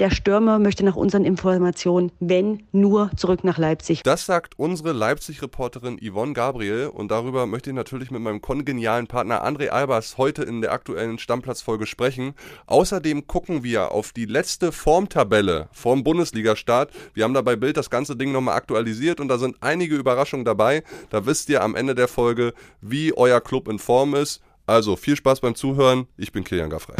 [0.00, 4.02] Der Stürmer möchte nach unseren Informationen, wenn nur, zurück nach Leipzig.
[4.02, 9.46] Das sagt unsere Leipzig-Reporterin Yvonne Gabriel und darüber möchte ich natürlich mit meinem kongenialen Partner
[9.46, 12.34] André Albers heute in der aktuellen Stammplatzfolge sprechen.
[12.66, 16.90] Außerdem gucken wir auf die letzte Formtabelle vorm Bundesliga-Start.
[17.12, 20.44] Wir haben da bei Bild das ganze Ding nochmal aktualisiert und da sind einige Überraschungen
[20.44, 20.82] dabei.
[21.10, 24.42] Da wisst ihr am Ende der Folge, wie euer Club in Form ist.
[24.66, 26.08] Also viel Spaß beim Zuhören.
[26.16, 26.96] Ich bin Kilian Gaffrey.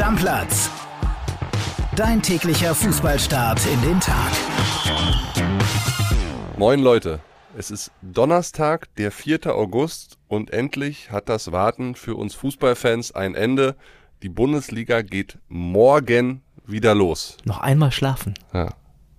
[0.00, 0.70] Stammplatz.
[1.94, 4.32] Dein täglicher Fußballstart in den Tag.
[6.56, 7.20] Moin Leute,
[7.54, 9.54] es ist Donnerstag, der 4.
[9.54, 13.76] August und endlich hat das Warten für uns Fußballfans ein Ende.
[14.22, 17.36] Die Bundesliga geht morgen wieder los.
[17.44, 18.32] Noch einmal schlafen.
[18.54, 18.70] Ja.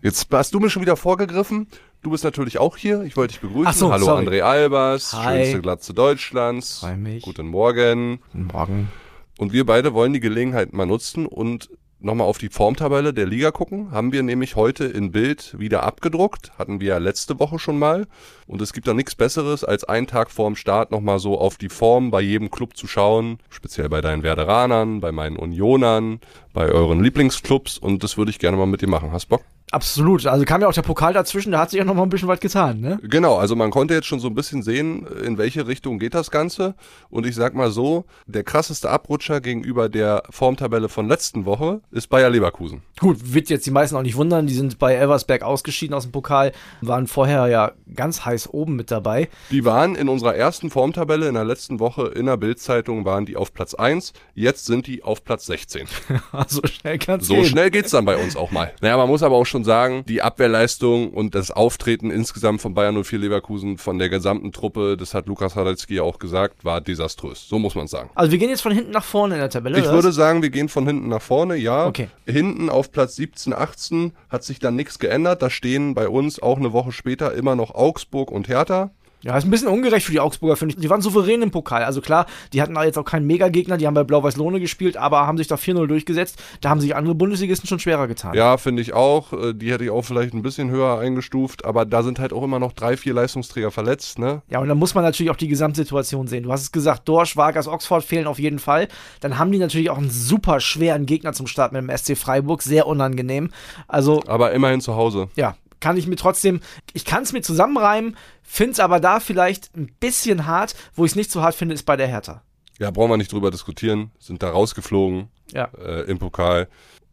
[0.02, 1.67] Jetzt hast du mir schon wieder vorgegriffen.
[2.02, 3.03] Du bist natürlich auch hier.
[3.03, 3.67] Ich wollte dich begrüßen.
[3.67, 4.25] Ach so, Hallo sorry.
[4.25, 5.44] André Albers, Hi.
[5.44, 6.80] schönste Glatze Deutschlands.
[6.80, 7.22] Freu mich.
[7.22, 8.20] Guten Morgen.
[8.31, 8.89] Guten Morgen.
[9.38, 13.52] Und wir beide wollen die Gelegenheit mal nutzen und nochmal auf die Formtabelle der Liga
[13.52, 13.92] gucken.
[13.92, 16.58] Haben wir nämlich heute in Bild wieder abgedruckt.
[16.58, 18.08] Hatten wir ja letzte Woche schon mal.
[18.52, 21.69] Und es gibt da nichts Besseres, als einen Tag vorm Start nochmal so auf die
[21.69, 23.38] Form bei jedem Club zu schauen.
[23.49, 26.19] Speziell bei deinen Werderanern, bei meinen Unionern,
[26.52, 27.77] bei euren Lieblingsclubs.
[27.77, 29.13] Und das würde ich gerne mal mit dir machen.
[29.13, 29.41] Hast Bock?
[29.71, 30.25] Absolut.
[30.25, 32.27] Also kam ja auch der Pokal dazwischen, da hat sich ja noch mal ein bisschen
[32.27, 32.99] was getan, ne?
[33.03, 36.30] Genau, also man konnte jetzt schon so ein bisschen sehen, in welche Richtung geht das
[36.30, 36.75] Ganze.
[37.09, 42.09] Und ich sag mal so, der krasseste Abrutscher gegenüber der Formtabelle von letzten Woche ist
[42.09, 42.81] Bayer Leverkusen.
[42.99, 46.11] Gut, wird jetzt die meisten auch nicht wundern, die sind bei Elversberg ausgeschieden aus dem
[46.11, 49.30] Pokal, waren vorher ja ganz heiß oben mit dabei.
[49.50, 53.36] Die waren in unserer ersten Formtabelle in der letzten Woche in der Bildzeitung waren die
[53.36, 55.88] auf Platz 1, jetzt sind die auf Platz 16.
[56.48, 57.45] so schnell kann's So gehen.
[57.45, 58.73] schnell geht's dann bei uns auch mal.
[58.81, 63.02] Naja, man muss aber auch schon sagen, die Abwehrleistung und das Auftreten insgesamt von Bayern
[63.03, 67.48] 04 Leverkusen, von der gesamten Truppe, das hat Lukas Radetzky ja auch gesagt, war desaströs.
[67.48, 68.09] So muss man sagen.
[68.16, 69.80] Also wir gehen jetzt von hinten nach vorne in der Tabelle.
[69.80, 71.86] Ich würde sagen, wir gehen von hinten nach vorne, ja.
[71.86, 72.08] Okay.
[72.26, 75.42] Hinten auf Platz 17, 18 hat sich dann nichts geändert.
[75.42, 78.92] Da stehen bei uns auch eine Woche später immer noch Augsburg und Hertha.
[79.23, 80.81] Ja, ist ein bisschen ungerecht für die Augsburger, finde ich.
[80.81, 81.83] Die waren souverän im Pokal.
[81.83, 85.27] Also klar, die hatten da jetzt auch keinen Megagegner, die haben bei Blau-Weiß-Lohne gespielt, aber
[85.27, 86.41] haben sich da 4-0 durchgesetzt.
[86.61, 88.33] Da haben sich andere Bundesligisten schon schwerer getan.
[88.33, 89.31] Ja, finde ich auch.
[89.31, 92.41] Äh, Die hätte ich auch vielleicht ein bisschen höher eingestuft, aber da sind halt auch
[92.41, 94.41] immer noch drei, vier Leistungsträger verletzt, ne?
[94.49, 96.41] Ja, und dann muss man natürlich auch die Gesamtsituation sehen.
[96.41, 98.87] Du hast es gesagt, Dorsch, Vargas, Oxford fehlen auf jeden Fall.
[99.20, 102.64] Dann haben die natürlich auch einen super schweren Gegner zum Start mit dem SC Freiburg,
[102.64, 103.52] sehr unangenehm.
[103.87, 105.27] Also, Aber immerhin zu Hause.
[105.36, 106.61] ja, kann ich mir trotzdem,
[106.93, 110.75] ich kann es mir zusammenreimen, finde es aber da vielleicht ein bisschen hart.
[110.95, 112.42] Wo ich es nicht so hart finde, ist bei der Hertha.
[112.80, 114.11] Ja, brauchen wir nicht drüber diskutieren.
[114.20, 115.65] Sind da rausgeflogen Ja.
[115.77, 116.70] äh, im Pokal.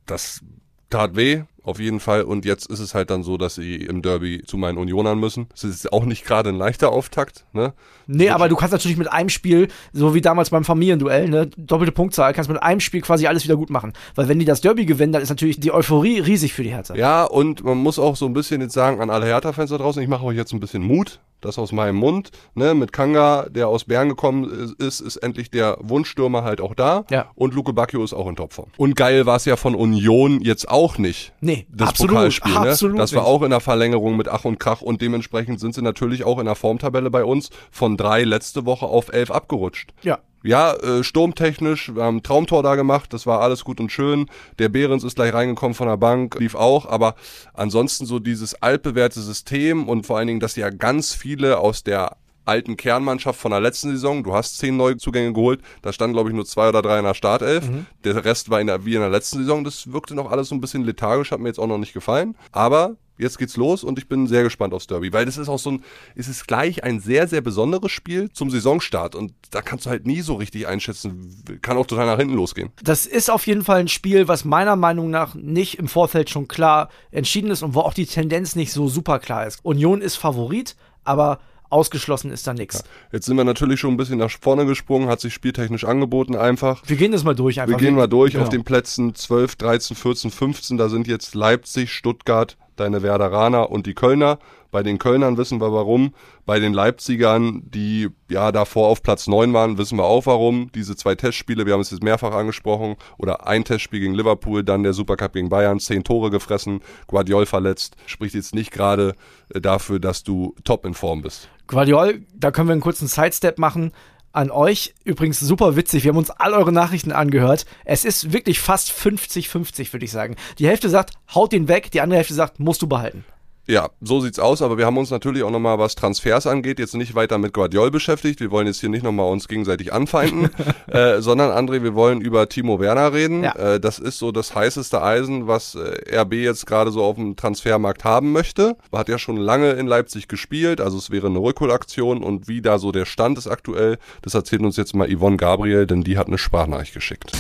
[0.06, 0.42] Das
[0.90, 2.22] tat weh, auf jeden Fall.
[2.22, 5.48] Und jetzt ist es halt dann so, dass sie im Derby zu meinen Unionern müssen.
[5.54, 7.74] Es ist auch nicht gerade ein leichter Auftakt, ne?
[8.06, 11.92] Nee, aber du kannst natürlich mit einem Spiel, so wie damals beim Familienduell, ne, doppelte
[11.92, 13.92] Punktzahl, kannst mit einem Spiel quasi alles wieder gut machen.
[14.14, 16.94] Weil wenn die das Derby gewinnen, dann ist natürlich die Euphorie riesig für die Hertha.
[16.94, 20.02] Ja, und man muss auch so ein bisschen jetzt sagen an alle Hertha-Fans da draußen,
[20.02, 21.20] ich mache euch jetzt ein bisschen Mut.
[21.40, 22.30] Das aus meinem Mund.
[22.54, 27.04] Ne, mit Kanga, der aus Bern gekommen ist, ist endlich der Wunschstürmer halt auch da.
[27.10, 27.30] Ja.
[27.34, 28.70] Und Luke Bacchio ist auch in Topform.
[28.76, 31.32] Und geil war es ja von Union jetzt auch nicht.
[31.40, 32.70] Nee, das absolut, Pokalspiel, ne?
[32.70, 35.82] absolut Das war auch in der Verlängerung mit Ach und Krach und dementsprechend sind sie
[35.82, 39.92] natürlich auch in der Formtabelle bei uns von drei letzte Woche auf elf abgerutscht.
[40.02, 40.18] Ja.
[40.44, 44.26] Ja, äh, sturmtechnisch, wir haben ein Traumtor da gemacht, das war alles gut und schön.
[44.58, 47.16] Der Behrens ist gleich reingekommen von der Bank, lief auch, aber
[47.54, 52.16] ansonsten so dieses altbewährte System und vor allen Dingen, dass ja ganz viele aus der
[52.44, 56.36] alten Kernmannschaft von der letzten Saison, du hast zehn Neuzugänge geholt, da standen glaube ich
[56.36, 57.68] nur zwei oder drei in der Startelf,
[58.04, 60.54] der Rest war in der, wie in der letzten Saison, das wirkte noch alles so
[60.54, 63.98] ein bisschen lethargisch, hat mir jetzt auch noch nicht gefallen, aber Jetzt geht's los und
[63.98, 65.84] ich bin sehr gespannt aufs Derby, weil das ist auch so ein,
[66.14, 70.06] es ist gleich ein sehr, sehr besonderes Spiel zum Saisonstart und da kannst du halt
[70.06, 72.70] nie so richtig einschätzen, kann auch total nach hinten losgehen.
[72.82, 76.48] Das ist auf jeden Fall ein Spiel, was meiner Meinung nach nicht im Vorfeld schon
[76.48, 79.64] klar entschieden ist und wo auch die Tendenz nicht so super klar ist.
[79.64, 81.40] Union ist Favorit, aber
[81.70, 82.82] ausgeschlossen ist da nichts.
[83.12, 86.82] Jetzt sind wir natürlich schon ein bisschen nach vorne gesprungen, hat sich spieltechnisch angeboten einfach.
[86.86, 87.78] Wir gehen das mal durch einfach.
[87.78, 88.44] Wir gehen mal durch Genau.
[88.44, 90.78] auf den Plätzen 12, 13, 14, 15.
[90.78, 94.38] Da sind jetzt Leipzig, Stuttgart, deine Werderaner und die Kölner.
[94.70, 96.14] Bei den Kölnern wissen wir warum.
[96.44, 100.70] Bei den Leipzigern, die ja davor auf Platz 9 waren, wissen wir auch warum.
[100.74, 104.82] Diese zwei Testspiele, wir haben es jetzt mehrfach angesprochen, oder ein Testspiel gegen Liverpool, dann
[104.82, 107.96] der Supercup gegen Bayern, zehn Tore gefressen, Guardiol verletzt.
[108.06, 109.14] Spricht jetzt nicht gerade
[109.54, 111.48] äh, dafür, dass du top in Form bist.
[111.66, 113.92] Guardiol, da können wir einen kurzen Sidestep machen.
[114.38, 117.66] An euch, übrigens super witzig, wir haben uns all eure Nachrichten angehört.
[117.84, 120.36] Es ist wirklich fast 50-50, würde ich sagen.
[120.60, 123.24] Die Hälfte sagt, haut den weg, die andere Hälfte sagt, musst du behalten.
[123.70, 126.94] Ja, so sieht's aus, aber wir haben uns natürlich auch nochmal, was Transfers angeht, jetzt
[126.94, 128.40] nicht weiter mit Guardiol beschäftigt.
[128.40, 130.48] Wir wollen jetzt hier nicht nochmal uns gegenseitig anfeinden,
[130.86, 133.44] äh, sondern André, wir wollen über Timo Werner reden.
[133.44, 133.54] Ja.
[133.56, 137.36] Äh, das ist so das heißeste Eisen, was äh, RB jetzt gerade so auf dem
[137.36, 138.74] Transfermarkt haben möchte.
[138.90, 142.78] Hat ja schon lange in Leipzig gespielt, also es wäre eine Rückholaktion und wie da
[142.78, 146.28] so der Stand ist aktuell, das erzählt uns jetzt mal Yvonne Gabriel, denn die hat
[146.28, 147.32] eine Sprachnachricht geschickt.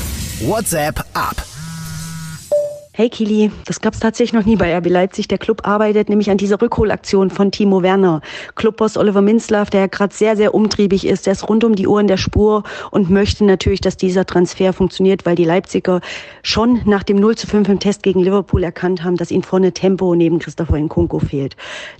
[0.42, 1.36] WhatsApp ab.
[2.98, 5.28] Hey Kili, das gab's tatsächlich noch nie bei RB Leipzig.
[5.28, 8.22] Der Club arbeitet nämlich an dieser Rückholaktion von Timo Werner.
[8.56, 12.00] Clubboss Oliver Minzlaff, der gerade sehr, sehr umtriebig ist, der ist rund um die Uhr
[12.00, 16.00] in der Spur und möchte natürlich, dass dieser Transfer funktioniert, weil die Leipziger
[16.42, 19.70] schon nach dem 0 zu 5 im Test gegen Liverpool erkannt haben, dass ihnen vorne
[19.70, 21.54] Tempo neben Christopher Nkunku fehlt.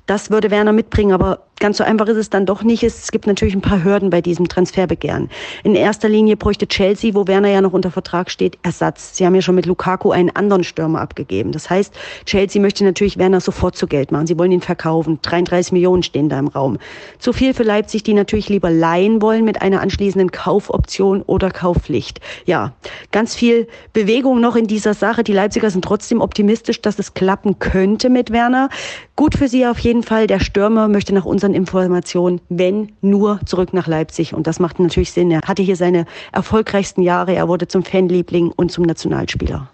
[0.06, 2.82] Das würde Werner mitbringen, aber ganz so einfach ist es dann doch nicht.
[2.82, 5.30] Es gibt natürlich ein paar Hürden bei diesem Transferbegehren.
[5.64, 9.16] In erster Linie bräuchte Chelsea, wo Werner ja noch unter Vertrag steht, Ersatz.
[9.16, 11.52] Sie haben ja schon mit Lukaku einen anderen Stürmer abgegeben.
[11.52, 11.94] Das heißt,
[12.24, 14.26] Chelsea möchte natürlich Werner sofort zu Geld machen.
[14.26, 15.18] Sie wollen ihn verkaufen.
[15.22, 16.78] 33 Millionen stehen da im Raum.
[17.18, 22.20] Zu viel für Leipzig, die natürlich lieber leihen wollen mit einer anschließenden Kaufoption oder Kaufpflicht.
[22.46, 22.72] Ja,
[23.12, 25.24] ganz viel Bewegung noch in dieser Sache.
[25.24, 28.68] Die Leipziger sind trotzdem optimistisch, dass es klappen könnte mit Werner.
[29.16, 30.26] Gut für sie auf jeden Fall.
[30.26, 34.34] Der Stürmer möchte nach unseren Informationen, wenn nur zurück nach Leipzig.
[34.34, 35.30] Und das macht natürlich Sinn.
[35.30, 37.34] Er hatte hier seine erfolgreichsten Jahre.
[37.34, 39.70] Er wurde zum Fanliebling und zum Nationalspieler.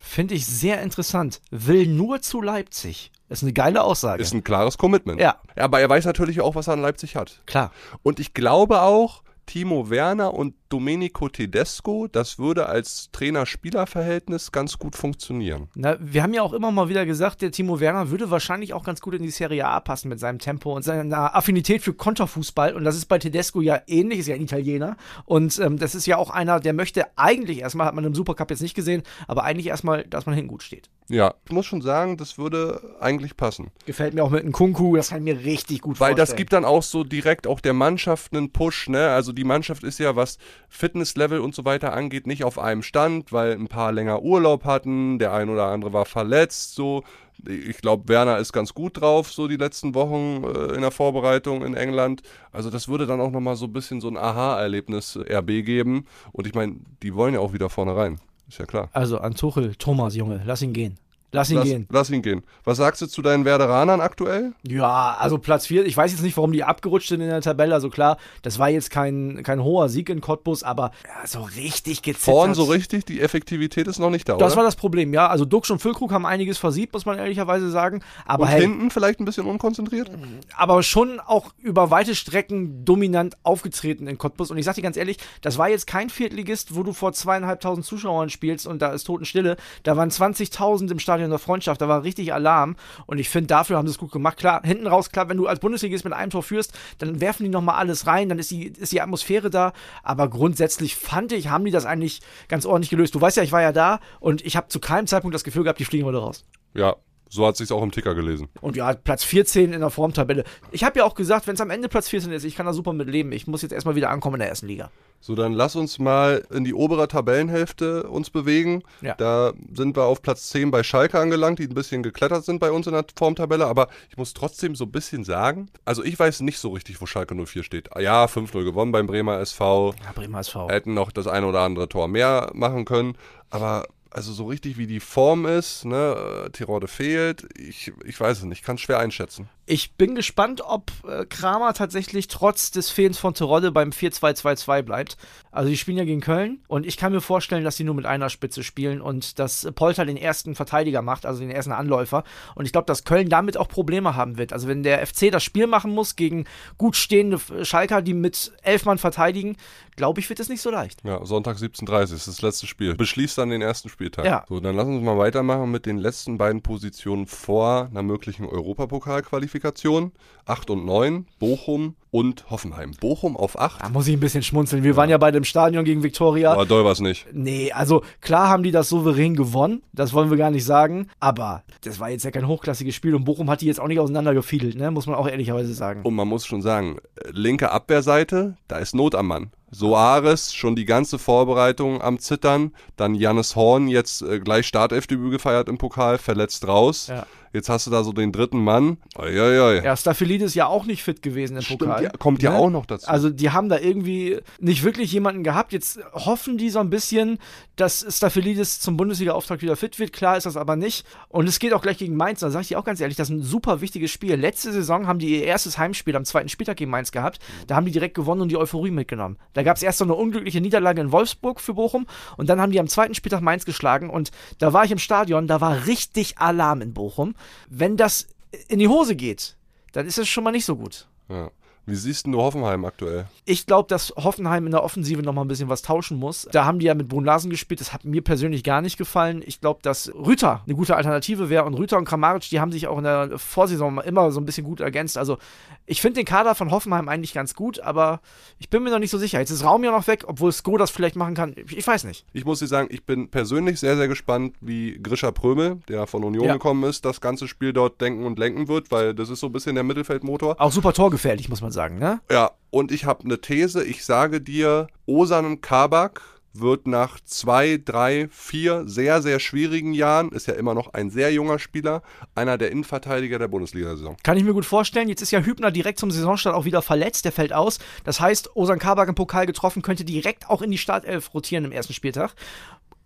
[0.00, 1.40] Finde ich sehr interessant.
[1.50, 3.10] Will nur zu Leipzig.
[3.30, 4.22] ist eine geile Aussage.
[4.22, 5.18] Ist ein klares Commitment.
[5.20, 5.36] Ja.
[5.56, 7.40] Aber er weiß natürlich auch, was er an Leipzig hat.
[7.46, 7.72] Klar.
[8.02, 14.96] Und ich glaube auch, Timo Werner und Domenico Tedesco, das würde als Trainer-Spieler-Verhältnis ganz gut
[14.96, 15.68] funktionieren.
[15.74, 18.82] Na, wir haben ja auch immer mal wieder gesagt, der Timo Werner würde wahrscheinlich auch
[18.82, 22.74] ganz gut in die Serie A passen mit seinem Tempo und seiner Affinität für Konterfußball.
[22.74, 24.96] Und das ist bei Tedesco ja ähnlich, ist ja ein Italiener.
[25.26, 28.48] Und ähm, das ist ja auch einer, der möchte eigentlich erstmal, hat man im Supercup
[28.50, 30.88] jetzt nicht gesehen, aber eigentlich erstmal, dass man hinten gut steht.
[31.08, 33.70] Ja, ich muss schon sagen, das würde eigentlich passen.
[33.84, 36.16] Gefällt mir auch mit einem Kunku, das kann ich mir richtig gut Weil vorstellen.
[36.16, 39.10] das gibt dann auch so direkt auch der Mannschaft einen Push, ne?
[39.10, 43.32] Also die Mannschaft ist ja, was Fitnesslevel und so weiter angeht, nicht auf einem Stand,
[43.32, 47.04] weil ein paar länger Urlaub hatten, der ein oder andere war verletzt, so.
[47.44, 51.64] Ich glaube, Werner ist ganz gut drauf, so die letzten Wochen äh, in der Vorbereitung
[51.64, 52.22] in England.
[52.52, 56.06] Also das würde dann auch nochmal so ein bisschen so ein Aha-Erlebnis äh, RB geben.
[56.30, 58.20] Und ich meine, die wollen ja auch wieder vorne rein.
[58.48, 58.90] Ist ja klar.
[58.92, 60.98] Also an Tuchel, Thomas, Junge, lass ihn gehen.
[61.34, 61.86] Lass ihn Lass, gehen.
[61.90, 62.42] lass ihn gehen.
[62.64, 64.52] Was sagst du zu deinen Werderanern aktuell?
[64.66, 67.72] Ja, also Platz 4, ich weiß jetzt nicht, warum die abgerutscht sind in der Tabelle.
[67.74, 72.02] Also klar, das war jetzt kein, kein hoher Sieg in Cottbus, aber ja, so richtig
[72.02, 72.22] gezittert.
[72.22, 74.58] Vorn so richtig, die Effektivität ist noch nicht da, Das oder?
[74.58, 75.26] war das Problem, ja.
[75.28, 78.02] Also Dux und Füllkrug haben einiges versiebt, muss man ehrlicherweise sagen.
[78.26, 80.10] Aber und hey, hinten vielleicht ein bisschen unkonzentriert?
[80.54, 84.50] aber schon auch über weite Strecken dominant aufgetreten in Cottbus.
[84.50, 87.86] Und ich sag dir ganz ehrlich, das war jetzt kein Viertligist, wo du vor zweieinhalbtausend
[87.86, 89.56] Zuschauern spielst und da ist Totenstille.
[89.82, 92.76] Da waren 20.000 im Stadion der Freundschaft, da war richtig Alarm.
[93.06, 94.36] Und ich finde, dafür haben sie es gut gemacht.
[94.36, 97.48] Klar, hinten raus, klar, wenn du als Bundesligist mit einem Tor führst, dann werfen die
[97.48, 99.72] nochmal alles rein, dann ist die, ist die Atmosphäre da.
[100.02, 103.14] Aber grundsätzlich fand ich, haben die das eigentlich ganz ordentlich gelöst.
[103.14, 105.64] Du weißt ja, ich war ja da und ich habe zu keinem Zeitpunkt das Gefühl
[105.64, 106.44] gehabt, die fliegen heute raus.
[106.74, 106.96] Ja,
[107.32, 108.48] so hat sich's auch im Ticker gelesen.
[108.60, 110.44] Und ja, Platz 14 in der Formtabelle.
[110.70, 112.74] Ich habe ja auch gesagt, wenn es am Ende Platz 14 ist, ich kann da
[112.74, 113.32] super mit leben.
[113.32, 114.90] Ich muss jetzt erstmal wieder ankommen in der ersten Liga.
[115.18, 118.82] So, dann lass uns mal in die obere Tabellenhälfte uns bewegen.
[119.00, 119.14] Ja.
[119.14, 122.70] Da sind wir auf Platz 10 bei Schalke angelangt, die ein bisschen geklettert sind bei
[122.70, 123.66] uns in der Formtabelle.
[123.66, 127.06] Aber ich muss trotzdem so ein bisschen sagen, also ich weiß nicht so richtig, wo
[127.06, 127.88] Schalke 04 steht.
[127.98, 129.94] Ja, 5-0 gewonnen beim Bremer SV.
[130.04, 130.68] Ja, Bremer SV.
[130.68, 133.16] Hätten noch das eine oder andere Tor mehr machen können.
[133.48, 138.38] Aber also so richtig wie die Form ist, ne, äh, Tirode fehlt, ich, ich weiß
[138.38, 139.48] es nicht, kann es schwer einschätzen.
[139.66, 145.16] Ich bin gespannt, ob äh, Kramer tatsächlich trotz des Fehlens von Terodde beim 4-2-2-2 bleibt.
[145.52, 148.06] Also die spielen ja gegen Köln und ich kann mir vorstellen, dass sie nur mit
[148.06, 152.24] einer Spitze spielen und dass Polter den ersten Verteidiger macht, also den ersten Anläufer.
[152.54, 154.54] Und ich glaube, dass Köln damit auch Probleme haben wird.
[154.54, 156.46] Also wenn der FC das Spiel machen muss gegen
[156.78, 159.56] gut stehende Schalker, die mit elf Mann verteidigen,
[159.94, 161.04] glaube ich, wird es nicht so leicht.
[161.04, 162.94] Ja, Sonntag 17.30 ist das letzte Spiel.
[162.94, 164.24] Beschließt dann den ersten Spieltag.
[164.24, 164.46] Ja.
[164.48, 170.12] So, dann lass uns mal weitermachen mit den letzten beiden Positionen vor einer möglichen Europapokalqualifikation.
[170.46, 172.92] 8 und 9, Bochum und Hoffenheim.
[173.00, 173.82] Bochum auf 8.
[173.82, 174.84] Da muss ich ein bisschen schmunzeln.
[174.84, 176.52] Wir waren ja beide im Stadion gegen Viktoria.
[176.52, 177.26] Aber doll war's nicht.
[177.32, 181.64] Nee, also klar haben die das souverän gewonnen, das wollen wir gar nicht sagen, aber
[181.82, 184.76] das war jetzt ja kein hochklassiges Spiel und Bochum hat die jetzt auch nicht auseinandergefiedelt,
[184.76, 184.90] ne?
[184.90, 186.02] muss man auch ehrlicherweise sagen.
[186.02, 186.98] Und man muss schon sagen,
[187.30, 189.50] linke Abwehrseite, da ist Not am Mann.
[189.72, 192.72] Soares schon die ganze Vorbereitung am Zittern.
[192.96, 197.08] Dann Jannis Horn jetzt äh, gleich Startelfdebüt gefeiert im Pokal, verletzt raus.
[197.08, 197.26] Ja.
[197.54, 198.96] Jetzt hast du da so den dritten Mann.
[199.18, 199.84] Uiuiui.
[199.84, 202.04] Ja, Staphylidis ja auch nicht fit gewesen im Stimmt, Pokal.
[202.04, 202.56] ja, kommt ja Ne?
[202.58, 203.06] auch noch dazu.
[203.06, 205.72] Also die haben da irgendwie nicht wirklich jemanden gehabt.
[205.74, 207.38] Jetzt hoffen die so ein bisschen,
[207.76, 210.14] dass Staphylidis zum Bundesliga-Auftrag wieder fit wird.
[210.14, 211.04] Klar ist das aber nicht.
[211.28, 212.40] Und es geht auch gleich gegen Mainz.
[212.40, 214.34] Da sage ich dir auch ganz ehrlich, das ist ein super wichtiges Spiel.
[214.36, 217.38] Letzte Saison haben die ihr erstes Heimspiel am zweiten Spieltag gegen Mainz gehabt.
[217.66, 219.36] Da haben die direkt gewonnen und die Euphorie mitgenommen.
[219.52, 222.72] Da gab es erst so eine unglückliche Niederlage in Wolfsburg für Bochum und dann haben
[222.72, 226.38] die am zweiten Spieltag Mainz geschlagen und da war ich im Stadion, da war richtig
[226.38, 227.34] Alarm in Bochum.
[227.68, 228.28] Wenn das
[228.68, 229.56] in die Hose geht,
[229.92, 231.06] dann ist es schon mal nicht so gut.
[231.28, 231.50] ja.
[231.84, 233.26] Wie siehst du Hoffenheim aktuell?
[233.44, 236.48] Ich glaube, dass Hoffenheim in der Offensive noch mal ein bisschen was tauschen muss.
[236.52, 237.80] Da haben die ja mit Brun Larsen gespielt.
[237.80, 239.42] Das hat mir persönlich gar nicht gefallen.
[239.44, 241.64] Ich glaube, dass Rüter eine gute Alternative wäre.
[241.64, 244.64] Und Rüter und Kramaric, die haben sich auch in der Vorsaison immer so ein bisschen
[244.64, 245.18] gut ergänzt.
[245.18, 245.38] Also
[245.86, 248.20] ich finde den Kader von Hoffenheim eigentlich ganz gut, aber
[248.60, 249.40] ich bin mir noch nicht so sicher.
[249.40, 251.56] Jetzt ist Raum ja noch weg, obwohl Sko das vielleicht machen kann.
[251.68, 252.24] Ich, weiß nicht.
[252.32, 256.22] Ich muss dir sagen, ich bin persönlich sehr, sehr gespannt, wie Grisha Prömel, der von
[256.22, 256.52] Union Ja.
[256.52, 259.52] gekommen ist, das ganze Spiel dort denken und lenken wird, weil das ist so ein
[259.52, 260.60] bisschen der Mittelfeldmotor.
[260.60, 262.20] Auch super torgefährlich, muss man sagen, ne?
[262.30, 263.84] Ja, und ich habe eine These.
[263.84, 266.22] Ich sage dir, Osan Kabak
[266.54, 271.32] wird nach zwei, drei, vier sehr, sehr schwierigen Jahren, ist ja immer noch ein sehr
[271.32, 272.02] junger Spieler,
[272.34, 274.16] einer der Innenverteidiger der Bundesliga-Saison.
[274.22, 275.08] Kann ich mir gut vorstellen.
[275.08, 277.24] Jetzt ist ja Hübner direkt zum Saisonstart auch wieder verletzt.
[277.24, 277.78] Der fällt aus.
[278.04, 281.72] Das heißt, Osan Kabak im Pokal getroffen, könnte direkt auch in die Startelf rotieren im
[281.72, 282.34] ersten Spieltag.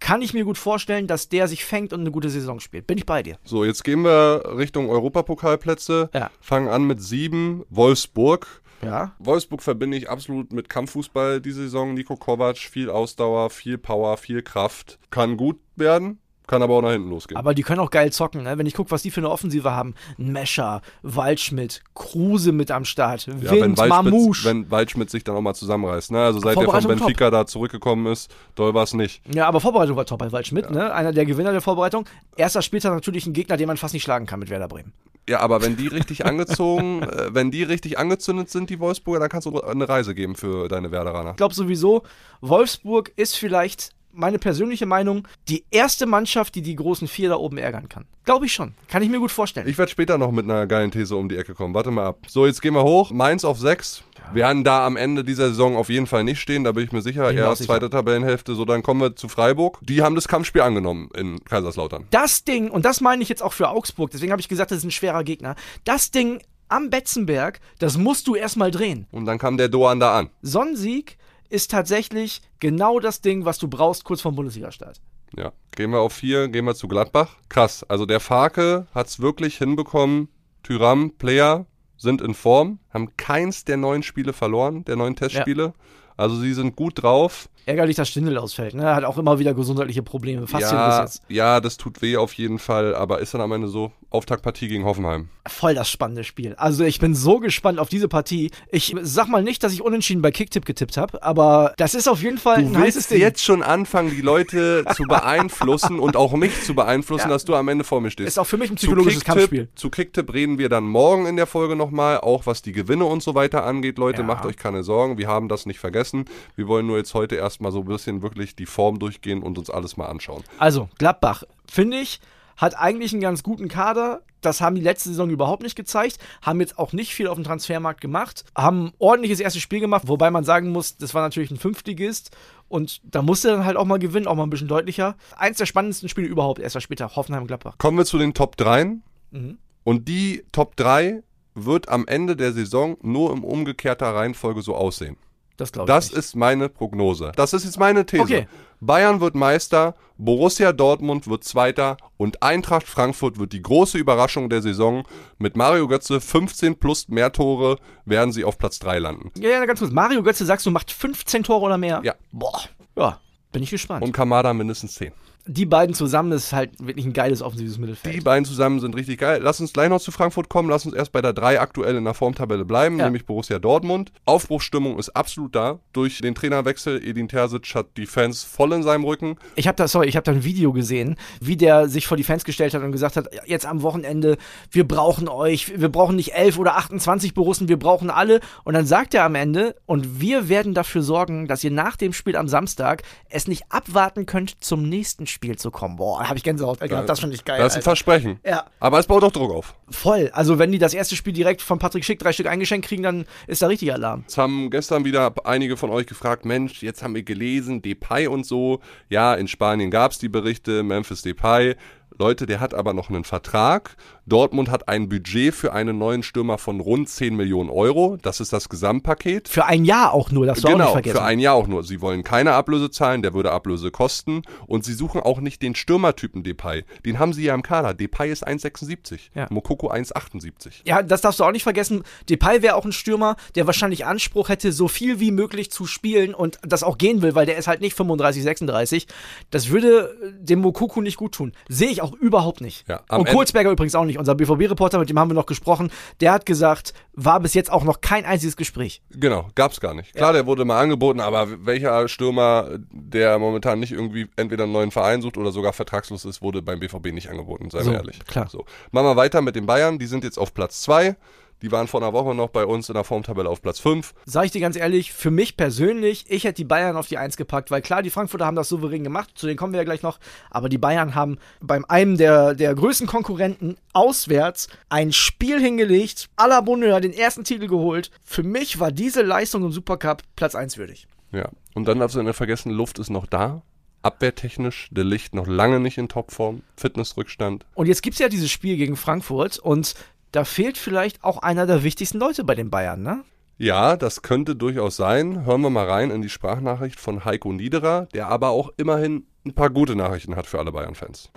[0.07, 2.87] Kann ich mir gut vorstellen, dass der sich fängt und eine gute Saison spielt.
[2.87, 3.39] Bin ich bei dir.
[3.43, 6.11] So, jetzt gehen wir Richtung Europapokalplätze.
[6.15, 6.31] Ja.
[6.41, 8.63] Fangen an mit sieben, Wolfsburg.
[8.83, 9.17] Ja.
[9.19, 11.95] Wolfsburg verbinde ich absolut mit Kampffußball diese Saison.
[11.95, 15.01] Nico Kovac, viel Ausdauer, viel Power, viel Kraft.
[15.11, 17.37] Kann gut werden, kann aber auch nach hinten losgehen.
[17.37, 18.59] Aber die können auch geil zocken, ne?
[18.59, 19.95] Wenn ich gucke, was die für eine Offensive haben.
[20.17, 24.45] Mescher, Waldschmidt, Kruse mit am Start, ja, wenn Wind, Waldschmidt, Mamouche.
[24.45, 26.13] wenn Waldschmidt sich dann auch mal zusammenreißt.
[26.13, 26.21] Ne?
[26.21, 27.07] Also seit er von Vorbereitung top.
[27.07, 29.23] Benfica da zurückgekommen ist, doll war es nicht.
[29.33, 30.93] Ja, aber Vorbereitung war top bei Waldschmidt, ne?
[30.93, 32.07] Einer der Gewinner der Vorbereitung.
[32.37, 34.93] Erster Spieltag natürlich ein Gegner, den man fast nicht schlagen kann mit Werder Bremen.
[35.29, 39.29] Ja, aber wenn die richtig angezogen, äh, wenn die richtig angezündet sind, die Wolfsburger, dann
[39.29, 41.31] kannst du eine Reise geben für deine Werderaner.
[41.31, 42.05] Ich glaube sowieso,
[42.41, 47.59] Wolfsburg ist vielleicht meine persönliche Meinung, die erste Mannschaft, die die großen vier da oben
[47.59, 48.07] ärgern kann.
[48.25, 48.75] Glaube ich schon.
[48.89, 49.69] Kann ich mir gut vorstellen.
[49.69, 51.75] Ich werde später noch mit einer geilen These um die Ecke kommen.
[51.75, 52.19] Warte mal ab.
[52.27, 53.13] So, jetzt gehen wir hoch.
[53.13, 54.03] Mainz auf 6.
[54.33, 57.03] Werden da am Ende dieser Saison auf jeden Fall nicht stehen, da bin ich mir
[57.03, 57.29] sicher.
[57.29, 57.55] Bin sicher.
[57.57, 58.55] zweite Tabellenhälfte.
[58.57, 59.79] So, dann kommen wir zu Freiburg.
[59.83, 62.07] Die haben das Kampfspiel angenommen in Kaiserslautern.
[62.11, 64.79] das Ding, und das meine ich jetzt auch für Augsburg, deswegen habe ich gesagt, das
[64.79, 65.55] ist ein schwerer Gegner.
[65.85, 69.07] Das Ding am Betzenberg, das musst du erstmal drehen.
[69.13, 70.31] Und dann kam der Doan da an.
[70.43, 71.17] Sonnensieg
[71.49, 75.01] ist tatsächlich genau das Ding, was du brauchst kurz vorm Bundesliga-Start.
[75.37, 75.53] Ja.
[75.75, 77.37] Gehen wir auf 4, gehen wir zu Gladbach.
[77.49, 77.85] Krass.
[77.85, 80.29] Also der Farke hat es wirklich hinbekommen.
[80.63, 85.75] Tyram, Player sind in Form, haben keins der neuen Spiele verloren, der neuen Testspiele.
[86.17, 87.49] Also sie sind gut drauf.
[87.67, 88.75] Ärgerlich, dass Stindl ausfällt.
[88.75, 88.85] Ne?
[88.85, 90.47] Er hat auch immer wieder gesundheitliche Probleme.
[90.47, 91.23] Fast ja, jetzt.
[91.29, 94.85] ja, das tut weh auf jeden Fall, aber ist dann am Ende so Auftaktpartie gegen
[94.85, 95.29] Hoffenheim.
[95.49, 96.55] Voll das spannende Spiel.
[96.57, 98.53] Also ich bin so gespannt auf diese Partie.
[98.71, 102.23] Ich sag mal nicht, dass ich unentschieden bei Kicktipp getippt habe, aber das ist auf
[102.23, 103.21] jeden Fall Du ein heißes Ding.
[103.21, 107.29] jetzt schon anfangen, die Leute zu beeinflussen und auch mich zu beeinflussen, Ja.
[107.35, 108.29] dass du am Ende vor mir stehst.
[108.29, 109.59] Ist auch für mich ein Zu psychologisches Kampfspiel.
[109.63, 113.05] Kicktipp, zu Kicktipp reden wir dann morgen in der Folge nochmal, auch was die Gewinne
[113.05, 113.99] und so weiter angeht.
[113.99, 114.27] Leute, Ja.
[114.27, 116.27] macht euch keine Sorgen, wir haben das nicht vergessen.
[116.55, 119.71] Wir wollen nur jetzt heute erstmal so ein bisschen wirklich die Form durchgehen und uns
[119.71, 120.45] alles mal anschauen.
[120.59, 122.21] Also, Gladbach, finde ich,
[122.59, 124.21] hat eigentlich einen ganz guten Kader.
[124.43, 126.19] Das haben die letzte Saison überhaupt nicht gezeigt.
[126.43, 128.45] Haben jetzt auch nicht viel auf dem Transfermarkt gemacht.
[128.55, 132.31] Haben ein ordentliches erstes Spiel gemacht, wobei man sagen muss, das war natürlich ein Fünftligist.
[132.69, 135.17] Und da musste dann halt auch mal gewinnen, auch mal ein bisschen deutlicher.
[135.37, 137.77] Eins der spannendsten Spiele überhaupt, erst später, Hoffenheim-Gladbach.
[137.79, 138.97] Kommen wir zu den Top 3.
[139.31, 139.59] Mhm.
[139.83, 141.23] Und die Top 3
[141.55, 145.17] wird am Ende der Saison nur in umgekehrter Reihenfolge so aussehen.
[145.57, 145.95] Das glaube ich.
[145.95, 146.19] Das nicht.
[146.19, 147.33] ist meine Prognose.
[147.37, 148.23] Das ist jetzt meine These.
[148.23, 148.49] Okay.
[148.81, 154.61] Bayern wird Meister, Borussia Dortmund wird Zweiter und Eintracht Frankfurt wird die große Überraschung der
[154.61, 155.05] Saison.
[155.39, 159.31] Mit Mario Götze 15 plus mehr Tore werden sie auf Platz 3 landen.
[159.39, 159.93] Ja, ja, ganz kurz.
[159.93, 162.01] Mario Götze, sagst du, macht 15 Tore oder mehr?
[162.05, 162.15] Ja.
[162.33, 162.61] Boah.
[162.97, 163.21] Ja,
[163.53, 164.05] bin ich gespannt.
[164.05, 165.13] Und Kamada mindestens 10.
[165.47, 168.15] die beiden zusammen ist halt wirklich ein geiles offensives Mittelfeld.
[168.15, 169.41] Die beiden zusammen sind richtig geil.
[169.43, 170.69] Lass uns gleich noch zu Frankfurt kommen.
[170.69, 173.05] Lass uns erst bei der 3 aktuell in der Formtabelle bleiben, Ja.
[173.05, 174.11] nämlich Borussia Dortmund.
[174.25, 175.79] Aufbruchsstimmung ist absolut da.
[175.93, 179.37] Durch den Trainerwechsel, Edin Terzic hat die Fans voll in seinem Rücken.
[179.55, 182.25] Ich habe da, sorry, ich habe da ein Video gesehen, wie der sich vor die
[182.25, 184.39] Fans gestellt hat und gesagt hat, jetzt am Wochenende,
[184.73, 188.41] wir brauchen euch, wir brauchen nicht 11 oder 28 Borussen, wir brauchen alle.
[188.65, 192.13] Und dann sagt er am Ende, und wir werden dafür sorgen, dass ihr nach dem
[192.13, 195.97] Spiel am Samstag es nicht abwarten könnt, zum nächsten Spiel zu kommen.
[195.97, 197.09] Boah, da habe ich Gänsehaut gehabt.
[197.09, 197.59] Das finde ich geil.
[197.59, 197.91] Das ist ein Alter.
[197.91, 198.41] Versprechen.
[198.45, 198.67] Ja.
[198.81, 199.75] Aber es baut auch Druck auf.
[199.89, 200.31] Voll.
[200.33, 203.27] Also, wenn die das erste Spiel direkt von Patrick Schick drei Stück eingeschenkt kriegen, dann
[203.47, 204.25] ist da richtig Alarm.
[204.27, 208.45] Es haben gestern wieder einige von euch gefragt, Mensch, jetzt haben wir gelesen, Depay und
[208.45, 208.81] so.
[209.09, 211.77] Ja, in Spanien gab es die Berichte, Memphis Depay.
[212.19, 213.97] Leute, der hat aber noch einen Vertrag.
[214.27, 218.17] Dortmund hat ein Budget für einen neuen Stürmer von rund 10 Millionen Euro.
[218.23, 219.49] Das ist das Gesamtpaket.
[219.49, 221.17] Für ein Jahr auch nur, das du auch nicht Genau, vergessen.
[221.17, 221.85] für ein Jahr auch nur.
[221.85, 224.43] Sie wollen keine Ablöse zahlen, der würde Ablöse kosten.
[224.67, 226.85] Und sie suchen auch nicht den Stürmertypen Depay.
[227.05, 227.95] Den haben sie ja im Kader.
[227.95, 229.21] Depay ist 1,76.
[229.35, 229.47] Ja.
[229.51, 230.71] Mokoko 1,78.
[230.85, 232.03] Ja, das darfst du auch nicht vergessen.
[232.31, 236.35] Depay wäre auch ein Stürmer, der wahrscheinlich Anspruch hätte, so viel wie möglich zu spielen
[236.35, 239.07] und das auch gehen will, weil der ist halt nicht 35, 36.
[239.51, 241.53] Das würde dem Mokuku nicht gut tun.
[241.69, 242.89] Sehe ich auch überhaupt nicht.
[242.89, 244.19] Ja, und Kohlsberger übrigens auch nicht.
[244.19, 247.85] Unser BVB-Reporter, mit dem haben wir noch gesprochen, der hat gesagt, war bis jetzt auch
[247.85, 249.03] noch kein einziges Gespräch.
[249.11, 250.15] Genau, gab's gar nicht.
[250.15, 254.91] Klar, der wurde mal angeboten, aber welcher Stürmer, der momentan nicht irgendwie entweder einen neuen
[254.91, 258.19] Verein sucht oder sogar vertragslos ist, wurde beim BVB nicht angeboten, seien So, wir ehrlich.
[258.27, 258.49] klar.
[258.49, 258.65] So.
[258.91, 261.17] Machen wir weiter mit den Bayern, die sind jetzt auf Platz 2.
[261.63, 264.15] Die waren vor einer Woche noch bei uns in der Formtabelle auf Platz 5.
[264.27, 267.37] Sag ich dir ganz ehrlich, für mich persönlich, ich hätte die Bayern auf die Eins
[267.37, 270.03] gepackt, weil klar, die Frankfurter haben das souverän gemacht, zu denen kommen wir ja gleich
[270.03, 270.19] noch,
[270.51, 276.47] aber die Bayern haben beim einem der, der größten Konkurrenten auswärts ein Spiel hingelegt, à
[276.47, 278.11] la Bonheur, den ersten Titel geholt.
[278.23, 281.07] Für mich war diese Leistung im Supercup Platz 1 würdig.
[281.33, 281.49] Ja.
[281.75, 283.63] Und dann darfst du nicht vergessen, Luft ist noch da.
[284.03, 286.63] Abwehrtechnisch, der Licht noch lange nicht in Topform.
[286.77, 287.67] Fitnessrückstand.
[287.75, 289.95] Und jetzt gibt's ja dieses Spiel gegen Frankfurt und
[290.37, 293.25] da fehlt vielleicht auch einer der wichtigsten Leute bei den Bayern, ne?
[293.57, 295.47] Ja, das könnte durchaus sein.
[295.47, 299.55] Hören wir mal rein in die Sprachnachricht von Heiko Niederer, der aber auch immerhin ein
[299.55, 301.31] paar gute Nachrichten hat für alle Bayern-Fans.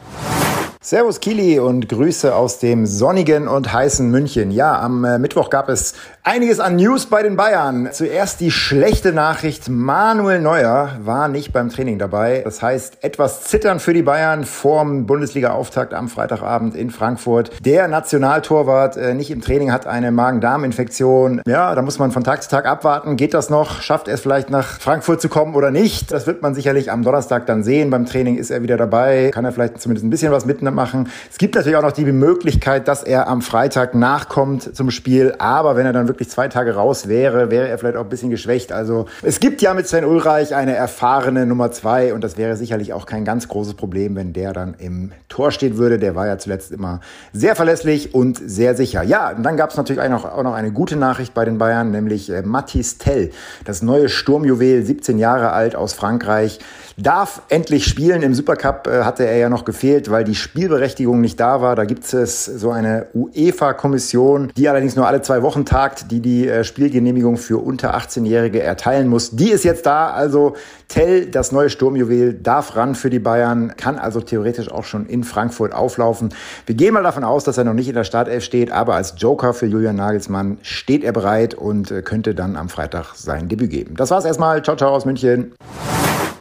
[0.82, 4.50] Servus Kili und Grüße aus dem sonnigen und heißen München.
[4.50, 5.94] Ja, am äh, Mittwoch gab es
[6.24, 7.90] einiges an News bei den Bayern.
[7.92, 12.44] Zuerst die schlechte Nachricht, Manuel Neuer war nicht beim Training dabei.
[12.46, 17.52] Das heißt, etwas zittern für die Bayern vorm Bundesliga-Auftakt am Freitagabend in Frankfurt.
[17.66, 21.42] Der Nationaltorwart äh, nicht im Training hat eine Magen-Darm-Infektion.
[21.46, 23.18] Ja, da muss man von Tag zu Tag abwarten.
[23.18, 23.82] Geht das noch?
[23.82, 26.14] Schafft er es vielleicht nach Frankfurt zu kommen oder nicht?
[26.14, 27.90] Das wird man sicherlich am Donnerstag dann sehen.
[27.90, 29.32] Beim Training ist er wieder dabei.
[29.34, 31.10] Kann er vielleicht zumindest ein bisschen was mitmachen.
[31.32, 35.36] Es gibt natürlich auch noch die Möglichkeit, dass er am Freitag nachkommt zum Spiel.
[35.38, 38.30] Aber wenn er dann wirklich zwei Tage raus wäre, wäre er vielleicht auch ein bisschen
[38.30, 38.72] geschwächt.
[38.72, 42.94] Also es gibt ja mit Sven Ulreich eine erfahrene Nummer zwei und das wäre sicherlich
[42.94, 46.00] auch kein ganz großes Problem, wenn der dann im Tor stehen würde.
[46.00, 47.02] Der war ja zuletzt immer
[47.34, 49.04] sehr verlässlich und sehr sicher.
[49.04, 52.30] Ja, und dann gab es natürlich auch noch, eine gute Nachricht bei den Bayern, nämlich
[52.30, 53.32] äh, Mathis Tell,
[53.66, 56.60] das neue Sturmjuwel, 17 Jahre alt aus Frankreich,
[57.02, 58.22] darf endlich spielen.
[58.22, 61.76] Im Supercup äh, hatte er ja noch gefehlt, weil die Spielberechtigung nicht da war.
[61.76, 66.48] Da gibt es so eine UEFA-Kommission, die allerdings nur alle zwei Wochen tagt, die die
[66.48, 69.32] äh, Spielgenehmigung für unter 18-Jährige erteilen muss.
[69.32, 70.12] Die ist jetzt da.
[70.12, 70.56] Also
[70.90, 75.24] Tell, das neue Sturmjuwel, darf ran für die Bayern, kann also theoretisch auch schon in
[75.24, 76.30] Frankfurt auflaufen.
[76.66, 79.14] Wir gehen mal davon aus, dass er noch nicht in der Startelf steht, aber als
[79.18, 83.70] Joker für Julian Nagelsmann steht er bereit und äh, könnte dann am Freitag sein Debüt
[83.70, 83.94] geben.
[83.98, 84.64] Das war's erstmal.
[84.64, 85.54] Ciao, ciao aus München.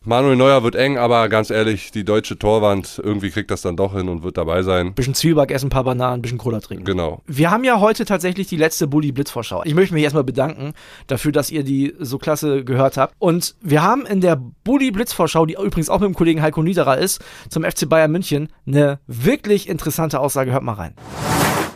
[0.08, 3.94] Manuel Neuer wird eng, aber ganz ehrlich, die deutsche Torwand irgendwie kriegt das dann doch
[3.94, 4.94] hin und wird dabei sein.
[4.94, 6.86] Bisschen Zwieback essen, ein paar Bananen, ein bisschen Cola trinken.
[6.86, 7.20] Genau.
[7.26, 9.64] Wir haben ja heute tatsächlich die letzte Bully Blitzvorschau.
[9.66, 10.72] Ich möchte mich erstmal bedanken
[11.08, 13.16] dafür, dass ihr die so klasse gehört habt.
[13.18, 16.96] Und wir haben in der Bully Blitzvorschau, die übrigens auch mit dem Kollegen Heiko Niederer
[16.96, 20.52] ist, zum FC Bayern München, eine wirklich interessante Aussage.
[20.52, 20.94] Hört mal rein.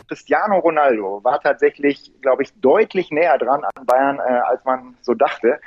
[0.07, 5.13] Cristiano Ronaldo war tatsächlich, glaube ich, deutlich näher dran an Bayern, äh, als man so
[5.13, 5.59] dachte.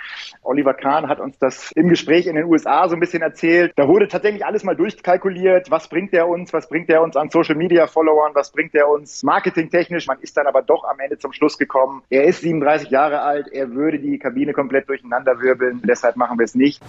[0.42, 3.72] Oliver Kahn hat uns das im Gespräch in den USA so ein bisschen erzählt.
[3.76, 5.70] Da wurde tatsächlich alles mal durchkalkuliert.
[5.70, 6.52] Was bringt er uns?
[6.52, 8.34] Was bringt er uns an Social Media Followern?
[8.34, 10.06] Was bringt er uns marketingtechnisch?
[10.06, 12.02] Man ist dann aber doch am Ende zum Schluss gekommen.
[12.10, 13.48] Er ist 37 Jahre alt.
[13.52, 15.82] Er würde die Kabine komplett durcheinander wirbeln.
[15.84, 16.82] Deshalb machen wir es nicht.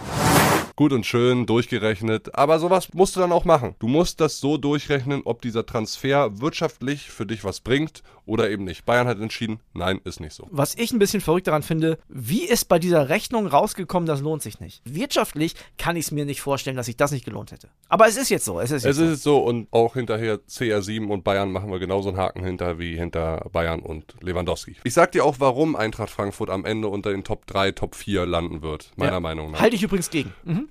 [0.78, 2.36] Gut und schön, durchgerechnet.
[2.36, 3.74] Aber sowas musst du dann auch machen.
[3.80, 8.64] Du musst das so durchrechnen, ob dieser Transfer wirtschaftlich für dich was bringt oder eben
[8.64, 8.86] nicht.
[8.86, 10.48] Bayern hat entschieden, nein, ist nicht so.
[10.52, 14.44] Was ich ein bisschen verrückt daran finde, wie ist bei dieser Rechnung rausgekommen, das lohnt
[14.44, 14.82] sich nicht.
[14.86, 17.70] Wirtschaftlich kann ich es mir nicht vorstellen, dass sich das nicht gelohnt hätte.
[17.90, 18.60] Aber es ist jetzt so.
[18.60, 22.10] Es ist jetzt Es ist so und auch hinterher CR7 und Bayern machen wir genauso
[22.10, 24.76] einen Haken hinter wie hinter Bayern und Lewandowski.
[24.84, 28.28] Ich sag dir auch, warum Eintracht Frankfurt am Ende unter den Top 3, Top 4
[28.28, 29.20] landen wird, meiner Ja.
[29.22, 29.60] Meinung nach.
[29.60, 30.34] Halte ich übrigens gegen.
[30.44, 30.67] Mhm.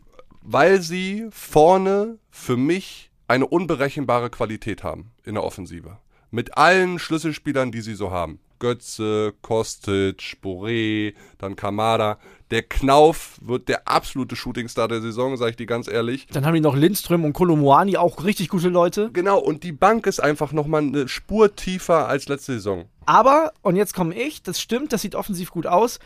[0.48, 5.98] Weil sie vorne für mich eine unberechenbare Qualität haben in der Offensive.
[6.30, 8.38] Mit allen Schlüsselspielern, die sie so haben.
[8.60, 12.18] Götze, Kostic, Boré, dann Kamada.
[12.52, 16.28] Der Knauf wird der absolute Shootingstar der Saison, sage ich dir ganz ehrlich.
[16.28, 19.10] Dann haben die noch Lindström und Kolomoani, auch richtig gute Leute.
[19.12, 22.84] Genau, und die Bank ist einfach nochmal eine Spur tiefer als letzte Saison.
[23.04, 25.98] Aber, und jetzt komme ich, das stimmt, das sieht offensiv gut aus.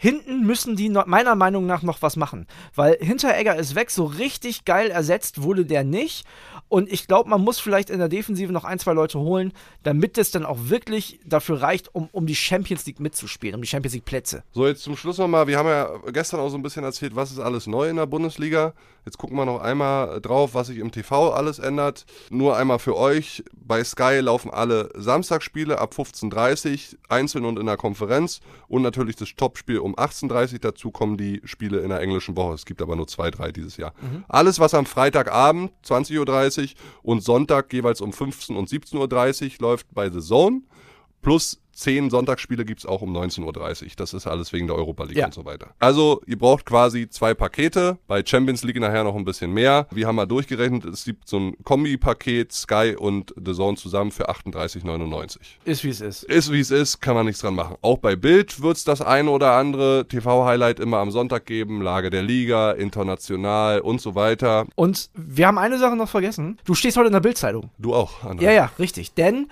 [0.00, 2.46] Hinten müssen die meiner Meinung nach noch was machen.
[2.74, 6.24] Weil Hinteregger ist weg, so richtig geil ersetzt wurde der nicht.
[6.68, 10.16] Und ich glaube, man muss vielleicht in der Defensive noch ein, zwei Leute holen, damit
[10.16, 13.94] es dann auch wirklich dafür reicht, um, um die Champions League mitzuspielen, um die Champions
[13.94, 14.44] League Plätze.
[14.52, 15.48] So, jetzt zum Schluss nochmal.
[15.48, 18.06] Wir haben ja gestern auch so ein bisschen erzählt, was ist alles neu in der
[18.06, 18.74] Bundesliga.
[19.08, 22.04] Jetzt gucken wir noch einmal drauf, was sich im TV alles ändert.
[22.28, 23.42] Nur einmal für euch.
[23.54, 28.40] Bei Sky laufen alle Samstagsspiele ab 15.30 Uhr, einzeln und in der Konferenz.
[28.68, 30.58] Und natürlich das Topspiel um 18.30 Uhr.
[30.58, 32.52] Dazu kommen die Spiele in der englischen Woche.
[32.52, 33.94] Es gibt aber nur zwei, drei dieses Jahr.
[33.98, 34.24] Mhm.
[34.28, 36.68] Alles, was am Freitagabend 20.30 Uhr
[37.02, 40.60] und Sonntag jeweils um 15 und 17.30 Uhr läuft bei The Zone.
[41.22, 43.90] Plus zehn Sonntagsspiele gibt es auch um 19.30 Uhr.
[43.96, 45.26] Das ist alles wegen der Europa League ja.
[45.26, 45.68] und so weiter.
[45.78, 47.98] Also ihr braucht quasi zwei Pakete.
[48.08, 49.86] Bei Champions League nachher noch ein bisschen mehr.
[49.92, 54.28] Wir haben mal durchgerechnet, es gibt so ein Kombi-Paket Sky und The Zone zusammen für
[54.28, 55.38] 38,99.
[55.64, 56.24] Ist wie es ist.
[56.24, 57.76] Ist wie es ist, kann man nichts dran machen.
[57.80, 61.80] Auch bei Bild wird es das eine oder andere TV-Highlight immer am Sonntag geben.
[61.80, 64.66] Lage der Liga, international und so weiter.
[64.74, 66.58] Und wir haben eine Sache noch vergessen.
[66.64, 67.70] Du stehst heute in der Bildzeitung.
[67.78, 68.42] Du auch, André.
[68.42, 69.14] Ja, ja, richtig.
[69.14, 69.46] Denn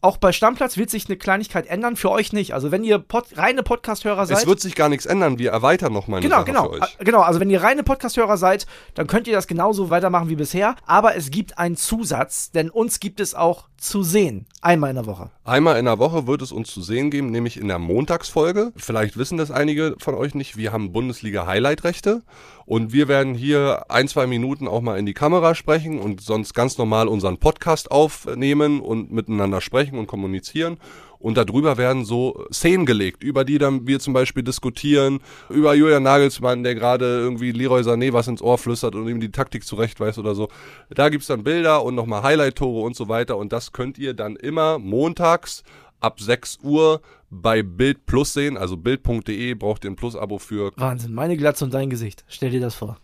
[0.00, 2.54] auch bei Stammplatz wird sich eine Kleinigkeit ändern, für euch nicht.
[2.54, 4.38] Also wenn ihr Pod reine Podcast-Hörer seid.
[4.38, 6.98] Es wird sich gar nichts ändern, wir erweitern nochmal genau, genau, für euch.
[6.98, 10.76] Genau, also wenn ihr reine Podcast-Hörer seid, dann könnt ihr das genauso weitermachen wie bisher.
[10.86, 14.46] Aber es gibt einen Zusatz, denn uns gibt es auch zu sehen.
[14.60, 15.30] Einmal in der Woche.
[15.44, 18.72] Einmal in der Woche wird es uns zu sehen geben, nämlich in der Montagsfolge.
[18.76, 20.56] Vielleicht wissen das einige von euch nicht.
[20.56, 22.22] Wir haben Bundesliga-Highlight-Rechte
[22.66, 26.54] und wir werden hier ein, zwei Minuten auch mal in die Kamera sprechen und sonst
[26.54, 30.76] ganz normal unseren Podcast aufnehmen und miteinander sprechen und kommunizieren
[31.18, 36.02] und darüber werden so Szenen gelegt, über die dann wir zum Beispiel diskutieren, über Julian
[36.02, 39.98] Nagelsmann, der gerade irgendwie Leroy Sané was ins Ohr flüstert und ihm die Taktik zurecht
[39.98, 40.48] weiß oder so.
[40.90, 44.36] Da gibt's dann Bilder und nochmal Highlight-Tore und so weiter und das könnt ihr dann
[44.36, 45.62] immer montags
[46.00, 50.72] ab 6 Uhr bei Bild Plus sehen, also bild.de braucht ihr ein Plus-Abo für.
[50.76, 52.24] Wahnsinn, meine Glatze und dein Gesicht.
[52.28, 52.98] Stell dir das vor.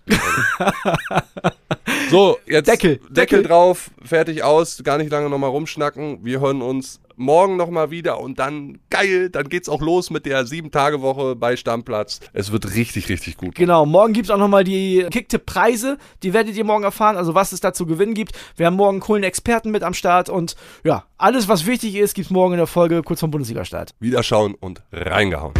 [2.10, 6.24] so, jetzt Deckel, Deckel, Deckel drauf, fertig aus, gar nicht lange nochmal rumschnacken.
[6.24, 10.46] Wir hören uns morgen nochmal wieder und dann geil, dann geht's auch los mit der
[10.46, 12.20] sieben Tage Woche bei Stammplatz.
[12.32, 13.54] Es wird richtig, richtig gut.
[13.54, 17.60] Genau, morgen gibt's auch nochmal die Kicktipp-Preise, die werdet ihr morgen erfahren, also was es
[17.60, 18.32] da zu gewinnen gibt.
[18.56, 22.30] Wir haben morgen coolen Experten mit am Start und ja, alles was wichtig ist, gibt's
[22.30, 23.94] morgen in der Folge kurz vom Bundesliga-Start.
[24.00, 25.54] Wiederschauen und reingehauen.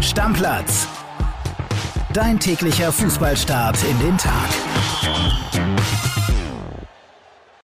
[0.00, 0.88] Stammplatz.
[2.12, 4.50] Dein täglicher Fußballstart in den Tag.